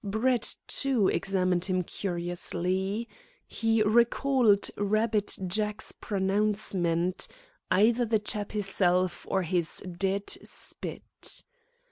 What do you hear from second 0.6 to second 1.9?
too, examined him